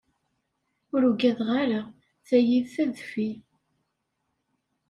[0.93, 1.81] Ur ugadeɣ ara!
[2.27, 3.29] Tayi d tadfi!